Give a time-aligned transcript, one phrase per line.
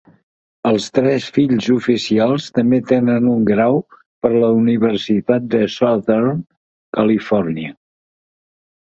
[0.67, 3.77] Els tres fills oficials també tenen un grau
[4.25, 6.41] per la Universitat de Southern
[7.01, 7.71] California.